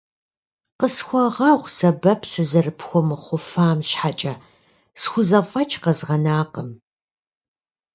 Къысхуэгъэгъу 0.79 1.69
сэбэп 1.77 2.21
сызэрыпхуэмыхъуфам 2.31 3.79
щхьэкӏэ, 3.89 4.33
схузэфӏэкӏ 4.99 5.75
къэзгъэнакъым. 5.83 6.69